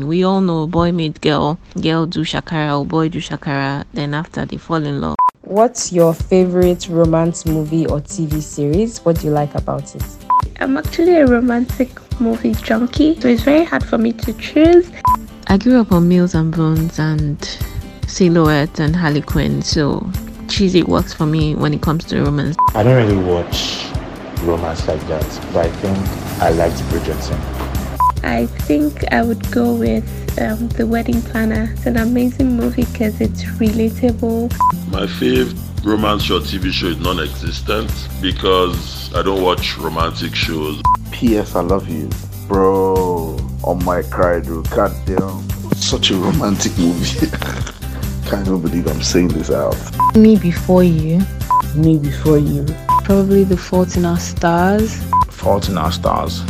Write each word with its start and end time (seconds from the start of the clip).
We 0.00 0.22
all 0.22 0.40
know 0.40 0.68
boy 0.68 0.92
meet 0.92 1.20
girl, 1.20 1.58
girl 1.82 2.06
do 2.06 2.20
shakara 2.20 2.78
or 2.78 2.86
boy 2.86 3.08
do 3.08 3.18
shakara, 3.18 3.84
then 3.92 4.14
after 4.14 4.46
they 4.46 4.56
fall 4.56 4.76
in 4.76 5.00
love. 5.00 5.16
What's 5.42 5.92
your 5.92 6.14
favorite 6.14 6.88
romance 6.88 7.44
movie 7.44 7.84
or 7.84 7.98
TV 8.00 8.40
series? 8.40 9.04
What 9.04 9.18
do 9.18 9.26
you 9.26 9.32
like 9.32 9.56
about 9.56 9.96
it? 9.96 10.04
I'm 10.60 10.76
actually 10.76 11.16
a 11.16 11.26
romantic 11.26 11.90
movie 12.20 12.54
junkie, 12.54 13.20
so 13.20 13.26
it's 13.26 13.42
very 13.42 13.64
hard 13.64 13.82
for 13.82 13.98
me 13.98 14.12
to 14.12 14.32
choose. 14.34 14.88
I 15.48 15.58
grew 15.58 15.80
up 15.80 15.90
on 15.90 16.08
Mills 16.08 16.36
and 16.36 16.54
Boons 16.54 17.00
and 17.00 17.58
Silhouette 18.06 18.78
and 18.78 18.94
Harlequin, 18.94 19.62
so 19.62 20.08
cheesy 20.46 20.84
works 20.84 21.12
for 21.12 21.26
me 21.26 21.56
when 21.56 21.74
it 21.74 21.82
comes 21.82 22.04
to 22.04 22.22
romance. 22.22 22.56
I 22.72 22.84
don't 22.84 22.94
really 22.94 23.20
watch 23.24 23.84
romance 24.42 24.86
like 24.86 25.04
that, 25.08 25.26
but 25.52 25.66
I 25.66 25.70
think 25.70 25.98
I 26.40 26.50
liked 26.50 26.76
Bridgerton. 26.82 27.67
I 28.22 28.46
think 28.46 29.12
I 29.12 29.22
would 29.22 29.50
go 29.50 29.74
with 29.74 30.04
um, 30.40 30.68
The 30.70 30.86
Wedding 30.86 31.22
Planner. 31.22 31.72
It's 31.72 31.86
an 31.86 31.96
amazing 31.96 32.56
movie 32.56 32.84
because 32.84 33.20
it's 33.20 33.44
relatable. 33.44 34.52
My 34.90 35.06
favorite 35.06 35.56
romance 35.84 36.24
show 36.24 36.40
TV 36.40 36.70
show 36.72 36.86
is 36.88 36.98
non-existent 36.98 37.90
because 38.20 39.14
I 39.14 39.22
don't 39.22 39.42
watch 39.42 39.76
romantic 39.78 40.34
shows. 40.34 40.82
P.S. 41.10 41.54
I 41.54 41.60
love 41.60 41.88
you, 41.88 42.10
bro. 42.46 43.38
On 43.64 43.84
my 43.84 44.02
cry, 44.02 44.40
dude. 44.40 44.68
God 44.70 44.92
damn. 45.06 45.48
Such 45.74 46.10
a 46.10 46.16
romantic 46.16 46.76
movie. 46.78 47.26
Can't 48.28 48.46
even 48.46 48.60
believe 48.60 48.86
I'm 48.86 49.02
saying 49.02 49.28
this 49.28 49.50
out. 49.50 49.76
Me 50.14 50.36
Before 50.36 50.84
You. 50.84 51.20
Me 51.74 51.98
Before 51.98 52.38
You. 52.38 52.66
Probably 53.04 53.44
The 53.44 53.56
Fault 53.56 53.96
in 53.96 54.04
Our 54.04 54.18
Stars. 54.18 55.02
Fault 55.30 55.68
in 55.68 55.78
Our 55.78 55.92
Stars. 55.92 56.42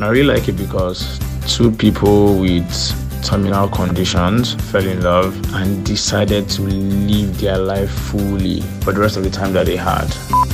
I 0.00 0.08
really 0.08 0.24
like 0.24 0.48
it 0.48 0.56
because 0.56 1.18
two 1.46 1.70
people 1.70 2.38
with 2.40 2.70
terminal 3.22 3.68
conditions 3.68 4.54
fell 4.70 4.86
in 4.86 5.02
love 5.02 5.34
and 5.54 5.84
decided 5.86 6.48
to 6.50 6.62
live 6.62 7.40
their 7.40 7.58
life 7.58 7.90
fully 7.90 8.60
for 8.82 8.92
the 8.92 9.00
rest 9.00 9.16
of 9.16 9.24
the 9.24 9.30
time 9.30 9.52
that 9.52 9.66
they 9.66 9.76
had. 9.76 10.06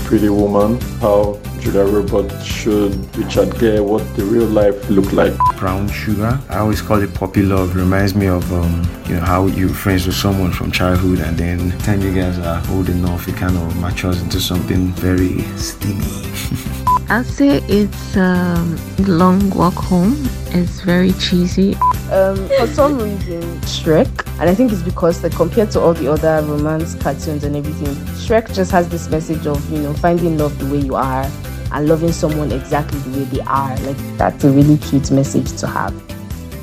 Pretty 0.04 0.28
Woman, 0.28 0.80
how 1.00 1.38
Julia 1.60 1.84
Roberts 1.84 2.44
showed 2.44 2.94
Richard 3.16 3.58
Gere 3.58 3.80
what 3.80 4.02
the 4.16 4.24
real 4.24 4.46
life 4.46 4.88
looked 4.88 5.12
like. 5.12 5.34
Brown 5.58 5.88
Sugar, 5.88 6.40
I 6.48 6.58
always 6.58 6.80
call 6.80 7.02
it 7.02 7.12
puppy 7.14 7.42
love. 7.42 7.74
Reminds 7.74 8.14
me 8.14 8.26
of 8.26 8.50
um, 8.52 8.88
you 9.06 9.16
know 9.16 9.22
how 9.22 9.46
you're 9.46 9.68
friends 9.68 10.06
with 10.06 10.16
someone 10.16 10.52
from 10.52 10.70
childhood, 10.70 11.20
and 11.20 11.36
then 11.36 11.70
the 11.70 11.78
time 11.78 12.00
you 12.00 12.14
guys 12.14 12.38
are 12.38 12.62
old 12.70 12.88
enough, 12.88 13.28
it 13.28 13.36
kind 13.36 13.56
of 13.56 13.76
matures 13.76 14.22
into 14.22 14.40
something 14.40 14.88
very 14.92 15.42
steamy. 15.56 16.94
I'd 17.10 17.24
say 17.24 17.62
it's 17.68 18.18
um, 18.18 18.78
Long 18.98 19.48
Walk 19.50 19.72
Home. 19.74 20.14
It's 20.48 20.82
very 20.82 21.12
cheesy. 21.12 21.74
Um, 22.12 22.36
for 22.48 22.66
some 22.66 22.98
reason, 22.98 23.40
Shrek, 23.62 24.26
and 24.38 24.50
I 24.50 24.54
think 24.54 24.72
it's 24.72 24.82
because 24.82 25.22
like 25.22 25.32
compared 25.32 25.70
to 25.70 25.80
all 25.80 25.94
the 25.94 26.12
other 26.12 26.46
romance 26.46 26.94
cartoons 26.96 27.44
and 27.44 27.56
everything, 27.56 27.94
Shrek 28.16 28.52
just 28.52 28.70
has 28.72 28.90
this 28.90 29.08
message 29.08 29.46
of 29.46 29.70
you 29.72 29.78
know 29.80 29.94
finding 29.94 30.36
love 30.36 30.58
the 30.58 30.66
way 30.66 30.84
you 30.84 30.96
are 30.96 31.26
and 31.72 31.88
loving 31.88 32.12
someone 32.12 32.52
exactly 32.52 32.98
the 33.00 33.18
way 33.20 33.24
they 33.24 33.40
are. 33.40 33.74
Like 33.78 33.96
that's 34.18 34.44
a 34.44 34.50
really 34.50 34.76
cute 34.76 35.10
message 35.10 35.58
to 35.60 35.66
have. 35.66 35.94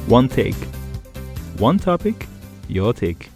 One 0.08 0.30
take, 0.30 0.56
one 1.58 1.80
topic, 1.80 2.28
your 2.68 2.94
take. 2.94 3.30